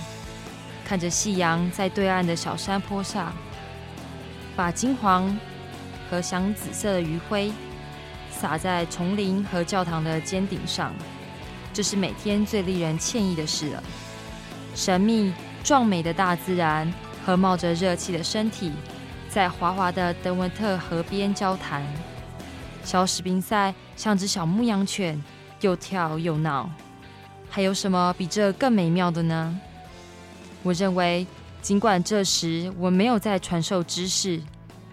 [0.90, 3.32] 看着夕阳在对岸的小山坡上，
[4.56, 5.38] 把金黄
[6.10, 7.52] 和响紫色的余晖
[8.28, 10.92] 洒在丛林和教堂的尖顶上，
[11.72, 13.80] 这是每天最令人惬意的事了。
[14.74, 15.32] 神秘
[15.62, 16.92] 壮美的大自然
[17.24, 18.72] 和冒着热气的身体，
[19.28, 21.86] 在滑滑的德文特河边交谈。
[22.82, 25.22] 小史宾塞像只小牧羊犬，
[25.60, 26.68] 又跳又闹。
[27.48, 29.56] 还有什么比这更美妙的呢？
[30.62, 31.26] 我认为，
[31.62, 34.40] 尽管这时我没有在传授知识，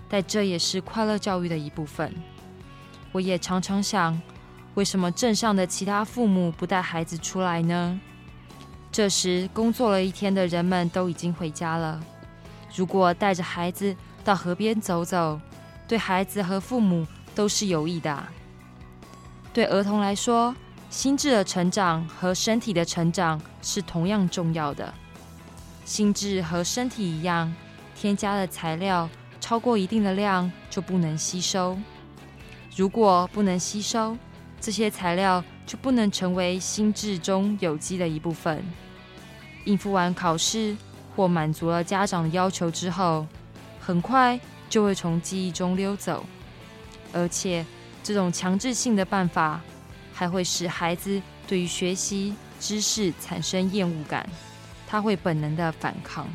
[0.08, 2.14] 但这也是快乐教育的一部分。
[3.12, 4.20] 我也常常想，
[4.76, 8.00] 为什么镇上的其他父母不带孩子出来呢？
[8.92, 12.00] 这时，工作了一天的人们都已经回家了。
[12.76, 15.40] 如果带着孩子到河边走走，
[15.88, 17.06] 对孩子和父母
[17.36, 18.24] 都是有益的。
[19.54, 20.56] 对儿童来说，
[20.90, 24.94] 心智的成长和身体的成长是同样重要的。
[25.88, 27.56] 心智和身体一样，
[27.96, 29.10] 添加的材料
[29.40, 31.78] 超过一定的量就不能吸收。
[32.76, 34.18] 如果不能吸收，
[34.60, 38.62] 这些材料就不能成为心智中有机的一部分。
[39.64, 40.76] 应付完考试
[41.16, 43.26] 或满足了家长的要求之后，
[43.80, 44.38] 很快
[44.70, 46.26] 就会从记忆中溜走。
[47.14, 47.66] 而且，
[48.04, 49.62] 这种强制性的办法
[50.14, 54.30] 还会使孩子对于学习知识产生厌恶感。
[54.88, 56.26] 他会本能的反抗。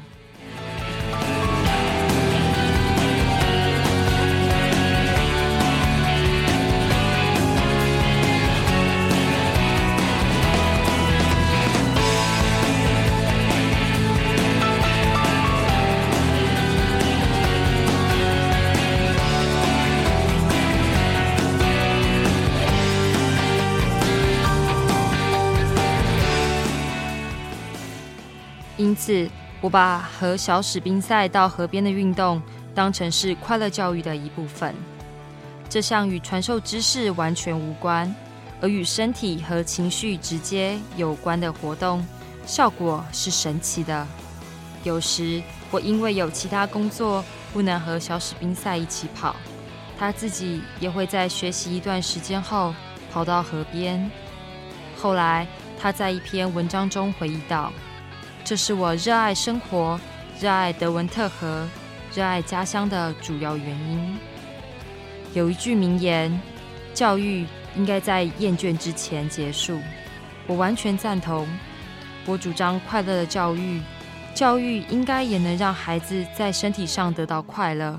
[29.02, 29.28] 此，
[29.60, 32.40] 我把和小史宾塞到河边的运动
[32.72, 34.72] 当成是快乐教育的一部分。
[35.68, 38.14] 这项与传授知识完全无关，
[38.60, 42.06] 而与身体和情绪直接有关的活动，
[42.46, 44.06] 效果是神奇的。
[44.84, 45.42] 有时，
[45.72, 49.34] 我因为有其他工作不能和小史宾塞一起跑，
[49.98, 52.72] 他自己也会在学习一段时间后
[53.12, 54.08] 跑到河边。
[54.96, 55.44] 后来，
[55.80, 57.72] 他在一篇文章中回忆道。
[58.44, 59.98] 这是我热爱生活、
[60.40, 61.66] 热爱德文特河、
[62.14, 64.18] 热爱家乡的主要原因。
[65.32, 66.40] 有一句名言
[66.92, 69.78] ：“教育应该在厌倦之前结束。”
[70.48, 71.46] 我完全赞同。
[72.26, 73.80] 我主张快乐的教育，
[74.34, 77.98] 教育应该也能让孩子在身体上得到快乐。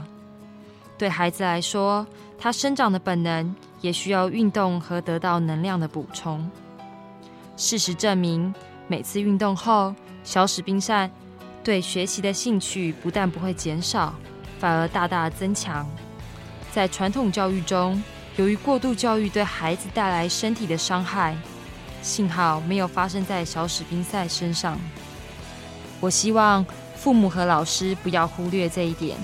[0.97, 2.05] 对孩子来说，
[2.37, 6.49] 他生长的本能也需要运动和得到能量的补充。
[7.55, 8.53] 事实证明，
[8.87, 11.09] 每次运动后，小史宾塞
[11.63, 14.15] 对学习的兴趣不但不会减少，
[14.59, 15.85] 反而大大增强。
[16.71, 18.01] 在传统教育中，
[18.37, 21.35] 由于过度教育对孩子带来身体的伤害，
[22.01, 24.79] 幸好没有发生在小史宾塞身上。
[25.99, 26.65] 我希望
[26.95, 29.17] 父母和老师不要忽略这一点。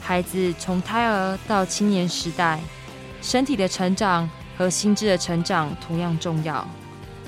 [0.00, 2.60] 孩子从胎儿到青年时代，
[3.22, 6.66] 身体的成长和心智的成长同样重要，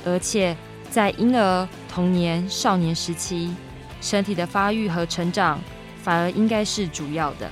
[0.04, 0.56] 而且。
[0.90, 1.68] 在婴儿、
[1.98, 3.52] 童年、少年时期，
[4.00, 5.58] 身体的发育和成长
[6.00, 7.50] 反而应该是主要的。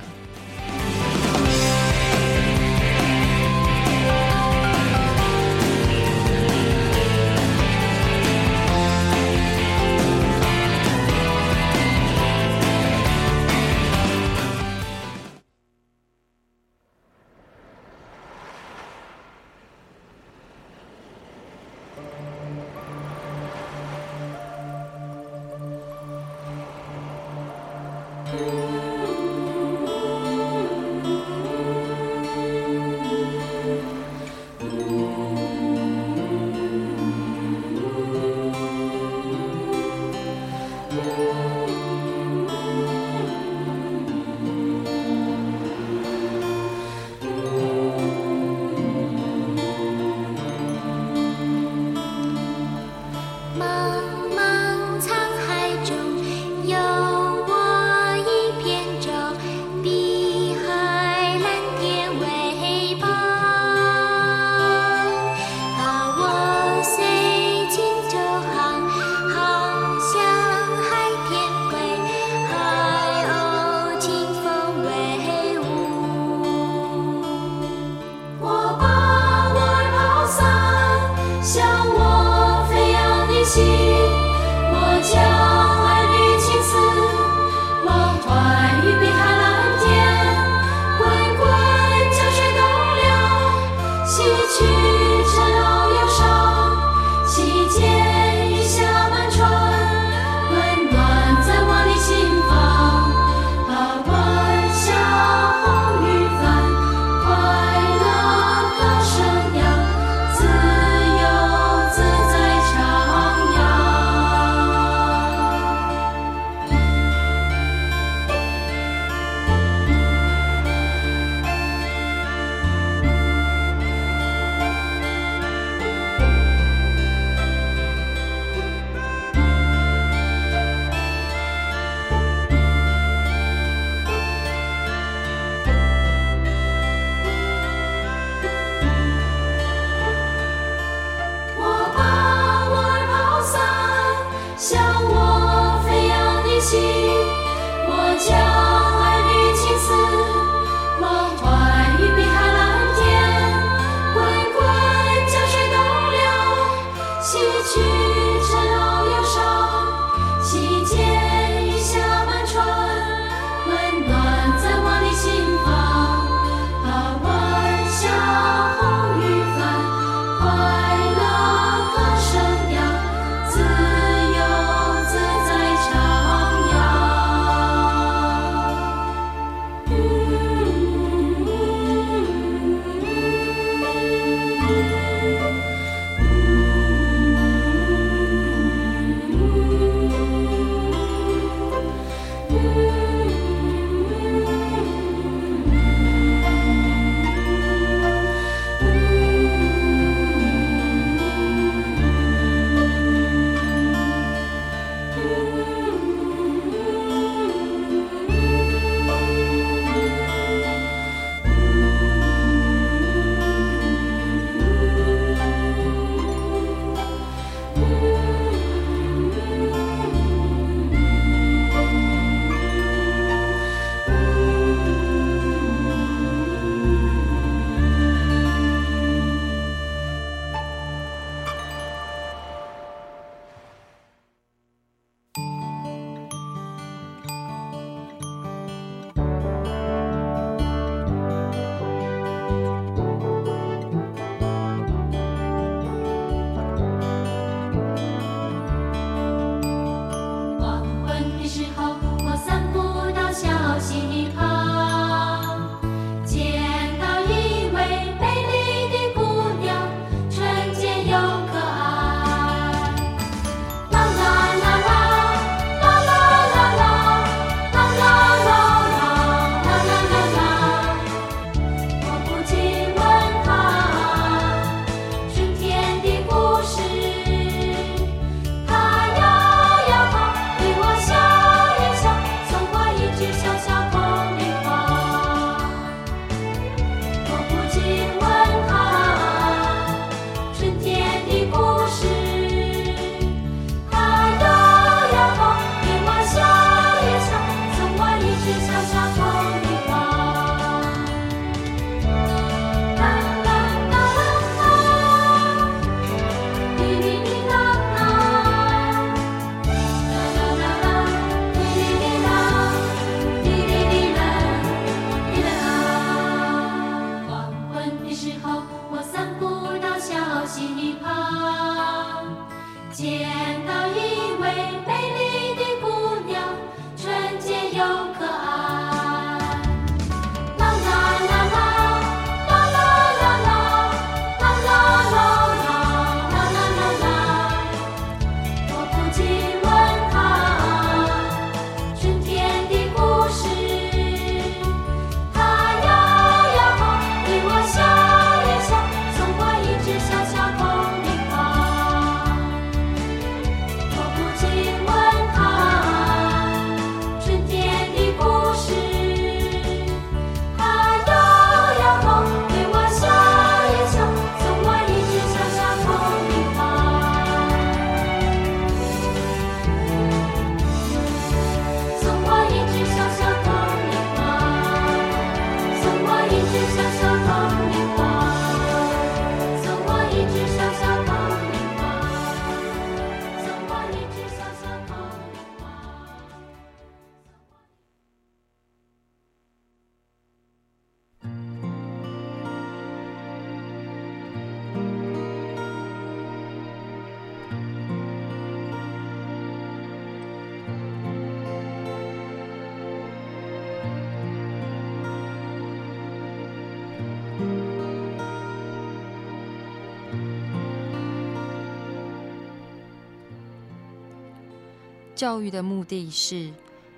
[415.17, 416.53] 教育的目的是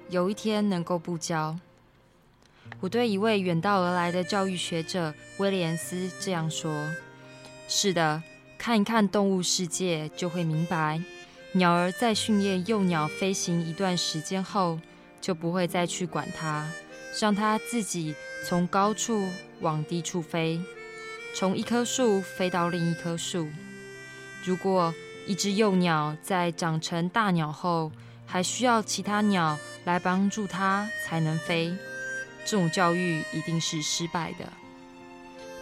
[0.10, 1.58] 有一天能够不教。
[2.82, 6.92] 我对一位远道而来的教育学者威廉斯这样说
[7.70, 8.22] ：“是的，
[8.58, 11.02] 看一看动物世界，就会明白，
[11.54, 14.78] 鸟儿在训练幼鸟飞行一段时间后，
[15.22, 16.70] 就不会再去管它，
[17.22, 18.14] 让它自己
[18.46, 19.30] 从高处
[19.62, 20.60] 往低处飞，
[21.34, 23.48] 从一棵树飞到另一棵树。
[24.44, 24.94] 如果
[25.26, 27.90] 一只幼鸟在长成大鸟后，
[28.30, 31.76] 还需要其他鸟来帮助它才能飞。”
[32.46, 34.48] 这种教育一定是失败的。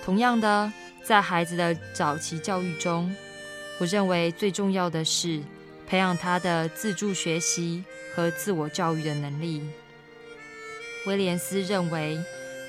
[0.03, 0.72] 同样的，
[1.03, 3.13] 在孩子的早期教育中，
[3.80, 5.41] 我认为最重要的是
[5.88, 7.84] 培养他的自助学习
[8.15, 9.63] 和自我教育的能力。
[11.05, 12.18] 威廉斯认为，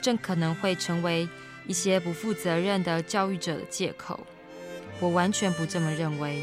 [0.01, 1.29] 这可能会成为
[1.67, 4.19] 一些不负责任的教育者的借口。
[5.01, 6.43] 我完全不这么认为。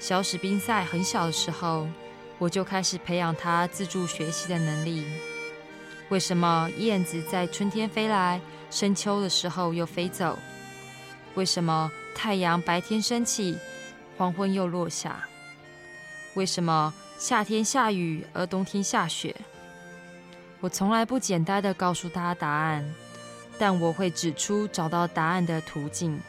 [0.00, 1.88] 小史宾塞很小的时候，
[2.44, 5.02] 我就开始培养他自助学习的能力。
[6.10, 8.38] 为什么燕子在春天飞来，
[8.70, 10.38] 深秋的时候又飞走？
[11.36, 13.56] 为什么太阳白天升起，
[14.18, 15.26] 黄昏又落下？
[16.34, 19.34] 为什么夏天下雨而冬天下雪？
[20.60, 22.84] 我从来不简单地告诉他答案，
[23.58, 26.20] 但我会指出找到答案的途径。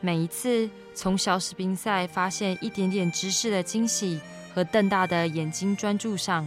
[0.00, 4.18] 每一次从小史宾塞发现一点点知识的惊喜
[4.54, 6.46] 和瞪大的眼睛专注上，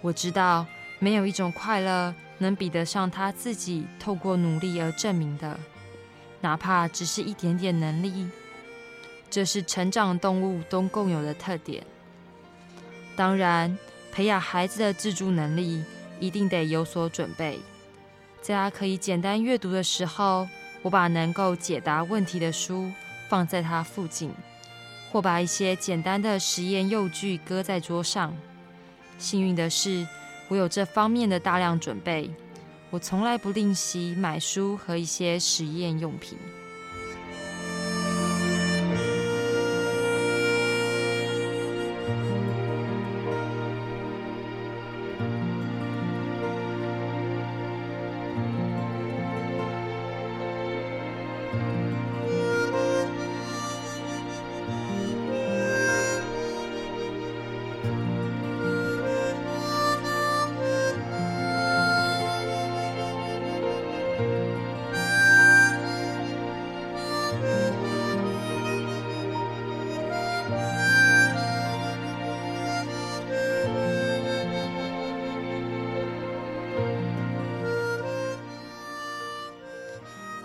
[0.00, 0.66] 我知道。
[1.00, 5.58] 没有一种快乐能比得上他自己透过努力而证明的，
[6.40, 8.26] 哪怕只是一点点能力。
[9.28, 11.84] 这是成长动物都共有的特点。
[13.14, 13.76] 当然，
[14.12, 15.84] 培养孩子的自助能力
[16.20, 17.58] 一定得有所准备。
[18.40, 20.48] 在他可以简单阅读的时候，
[20.80, 22.90] 我把能够解答问题的书
[23.28, 24.32] 放在他附近，
[25.14, 28.36] 或把一些简单的实验用具搁在桌上。
[29.16, 30.04] 幸运的是，
[30.48, 32.28] 我有这方面的大量准备，
[32.90, 36.36] 我从来不吝惜买书和一些实验用品。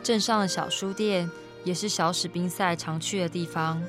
[0.10, 1.30] 镇上的小书店
[1.64, 3.80] 也是小史宾塞常去的地方。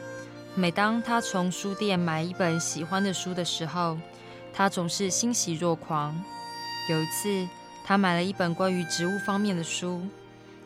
[0.55, 3.97] 每当他从书店买一本喜欢的书的时候，
[4.53, 6.23] 他总是欣喜若狂。
[6.91, 7.49] 有一次，
[7.87, 10.03] 他买了一本关于植物方面的书，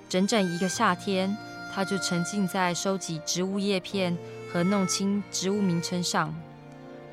[0.08, 1.38] 整整一个夏天，
[1.72, 4.18] 他就沉浸在收集植物叶片
[4.52, 6.34] 和弄清植物名称上。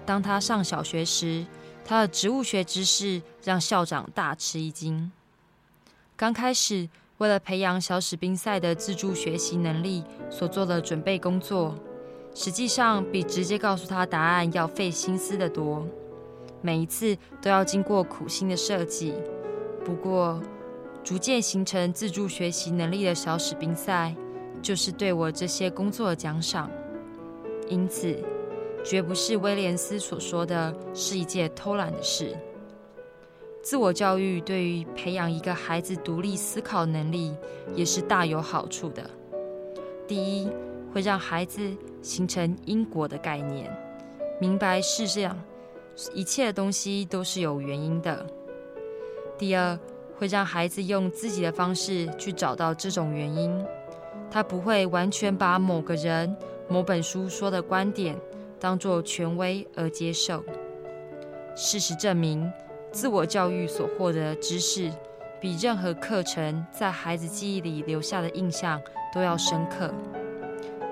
[0.03, 1.45] 当他上小学时，
[1.85, 5.11] 他的植物学知识让校长大吃一惊。
[6.15, 6.89] 刚开始，
[7.21, 11.75] 为了培养小史宾赛的自助学习能力所做的准备工作，
[12.33, 15.85] 实际上比直接告诉他答案要费心思得多。
[16.63, 19.13] 每一次都要经过苦心的设计。
[19.85, 20.41] 不过，
[21.03, 24.15] 逐渐形成自助学习能力的小史宾赛，
[24.59, 26.71] 就是对我这些工作的奖赏。
[27.69, 28.17] 因此，
[28.83, 32.35] 绝不是威廉斯所说的是一件偷懒的事。
[33.61, 37.35] 自我教育对于培养一个孩子独立思考能力
[37.75, 39.07] 也是大有好处的。
[40.07, 40.49] 第一，
[40.91, 41.61] 会让孩子
[42.01, 43.71] 形成因果的概念，
[44.39, 45.39] 明白世上
[46.11, 48.25] 一切的东西都是有原因的。
[49.37, 49.77] 第二，
[50.17, 53.63] 会让孩子用自己的方式去找到这种原因，
[54.31, 56.35] 他不会完全把某个人、
[56.67, 58.17] 某本书说的观点
[58.59, 60.43] 当作权威而接受。
[61.55, 62.51] 事实证明。
[62.91, 64.91] 自我教育所获得的知识，
[65.39, 68.79] 比任何课程在孩子记忆里留下的印象
[69.13, 69.93] 都要深刻。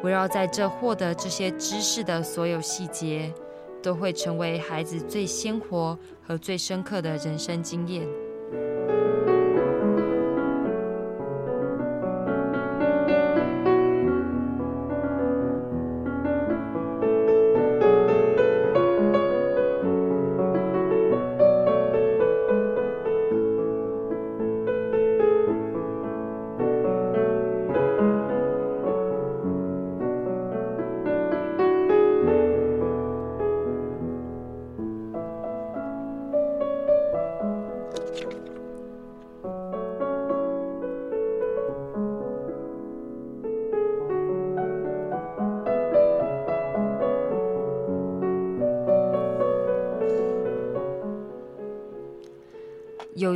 [0.02, 3.34] 围绕在这获得这些知识的所有细节，
[3.84, 8.08] 都会成为孩子最鲜活和最深刻的人生经验。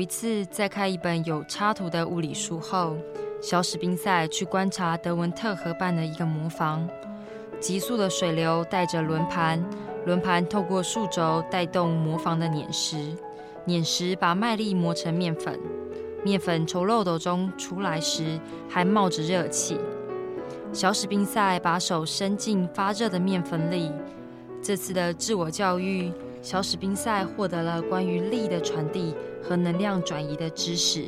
[0.04, 2.98] 一次，在开一本有插图的物理书后，
[3.42, 6.86] 小史宾塞去观察德文特河畔的一个磨坊。
[7.58, 9.64] 急速的水流带着轮盘，
[10.06, 13.16] 轮盘透过树轴带动磨坊的碾石，
[13.64, 15.58] 碾石把麦粒磨成面粉。
[16.22, 18.38] 面粉从漏斗中出来时，
[18.68, 19.80] 还冒着热气。
[20.74, 23.90] 小史宾塞把手伸进发热的面粉里。
[24.62, 26.12] 这次的自我教育，
[26.44, 31.06] 小史宾塞获得了关于力的传递和能量转移的知识，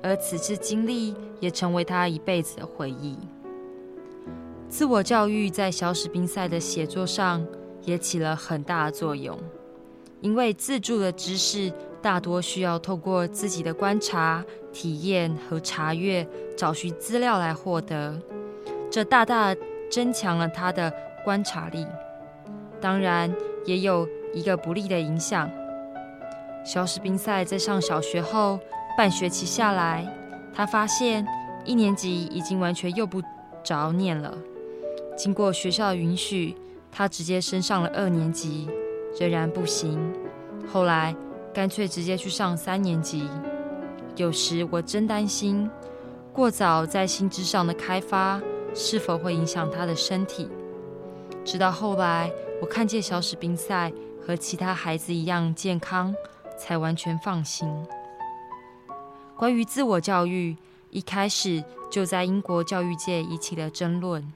[0.00, 3.18] 而此次经历也成为他一辈子的回忆。
[4.68, 7.44] 自我教育在小史宾塞的写作上
[7.82, 9.36] 也起了很大的作用，
[10.20, 16.24] 因为自助的知识大多需要透过自己的观察、体验和查阅、
[16.56, 18.16] 找寻资料来获得，
[18.88, 19.52] 这大大
[19.90, 20.92] 增强了他的
[21.24, 21.84] 观察力。
[22.80, 23.34] 当然，
[23.64, 25.50] 也有一个不利的影响。
[26.64, 28.58] 小史宾塞在上小学后，
[28.96, 30.06] 半学期下来，
[30.52, 31.26] 他发现
[31.64, 33.22] 一年级已经完全用不
[33.62, 34.36] 着念了。
[35.16, 36.56] 经过学校的允许，
[36.90, 38.68] 他直接升上了二年级，
[39.18, 39.98] 仍然不行。
[40.66, 41.14] 后来
[41.54, 43.28] 干脆直接去上三年级。
[44.16, 45.70] 有时我真担心，
[46.32, 48.40] 过早在心智上的开发
[48.74, 50.48] 是否会影响他的身体。
[51.44, 53.92] 直到后来，我看见小史宾塞
[54.26, 56.12] 和其他孩子一样健康。
[56.58, 57.68] 才完全放心。
[59.36, 60.56] 关于自我教育，
[60.90, 64.32] 一开始就在英国教育界引起了争论，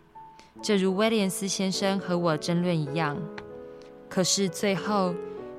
[0.62, 3.16] 正如威廉斯先生和我争论一样。
[4.06, 5.14] 可是最后，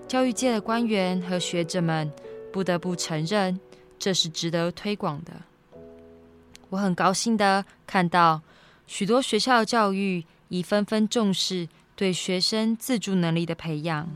[0.07, 2.11] 教育界的官员和学者们
[2.53, 3.59] 不得不承认，
[3.97, 5.33] 这是值得推广的。
[6.69, 8.39] 我很高兴地看到，
[8.85, 14.09] 许多学校的教育已纷纷重视对学生自助能力的培养。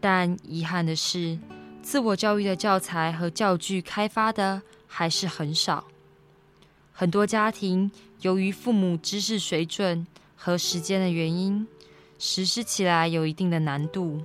[0.00, 1.38] 但遗憾的是，
[1.82, 5.84] 自我教育的教材和教具开发的还是很少。
[6.92, 7.90] 很多家庭
[8.20, 11.66] 由于父母知识水准和时间的原因，
[12.18, 14.22] 实施起来有一定的难度。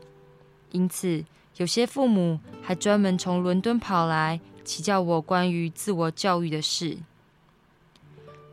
[0.72, 1.24] 因此，
[1.58, 6.98] 有些父母还专门从伦敦跑来请教我关于自我教育的事。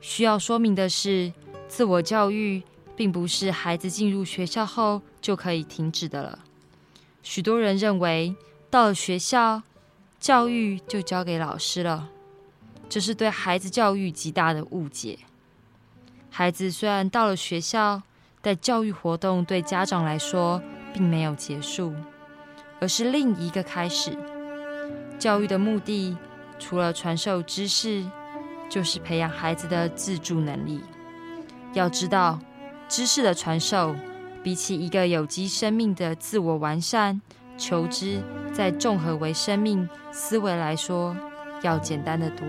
[0.01, 1.33] 需要说明的是，
[1.67, 2.63] 自我教育
[2.97, 6.39] 并不是孩子进入学校后就可以停止的了。
[7.23, 8.35] 许多人认为，
[8.71, 9.63] 到了学校，
[10.21, 12.09] 教育就交给老师了，
[12.89, 15.19] 这是对孩子教育极大的误解。
[16.31, 18.03] 孩子虽然到了学校，
[18.43, 20.61] 但教育活动对家长来说
[20.93, 21.95] 并没有结束，
[22.81, 24.17] 而是另一个开始。
[25.19, 26.17] 教育的目的，
[26.59, 28.05] 除了传授知识，
[28.69, 30.81] 就是培养孩子的自助能力。
[31.73, 32.39] 要知道，
[32.89, 33.95] 知识的传授。
[34.43, 37.19] 比起一个有机生命的自我完善、
[37.57, 38.21] 求知，
[38.53, 41.17] 在综合为生命思维来说，
[41.63, 42.47] 要简单的多。